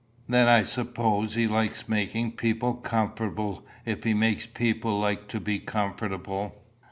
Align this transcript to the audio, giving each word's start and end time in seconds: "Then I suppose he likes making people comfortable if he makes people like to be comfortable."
"Then 0.27 0.47
I 0.47 0.63
suppose 0.63 1.35
he 1.35 1.45
likes 1.45 1.87
making 1.87 2.31
people 2.31 2.73
comfortable 2.73 3.63
if 3.85 4.03
he 4.03 4.15
makes 4.15 4.47
people 4.47 4.99
like 4.99 5.27
to 5.27 5.39
be 5.39 5.59
comfortable." 5.59 6.63